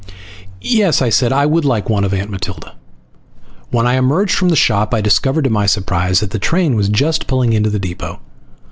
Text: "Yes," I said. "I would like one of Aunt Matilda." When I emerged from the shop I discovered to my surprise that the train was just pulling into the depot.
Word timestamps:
"Yes," 0.63 0.99
I 0.99 1.09
said. 1.09 1.31
"I 1.31 1.45
would 1.45 1.63
like 1.63 1.87
one 1.87 2.03
of 2.03 2.11
Aunt 2.11 2.31
Matilda." 2.31 2.73
When 3.69 3.85
I 3.85 3.97
emerged 3.97 4.33
from 4.33 4.49
the 4.49 4.55
shop 4.55 4.95
I 4.95 4.99
discovered 4.99 5.43
to 5.43 5.51
my 5.51 5.67
surprise 5.67 6.21
that 6.21 6.31
the 6.31 6.39
train 6.39 6.73
was 6.75 6.89
just 6.89 7.27
pulling 7.27 7.53
into 7.53 7.69
the 7.69 7.77
depot. 7.77 8.19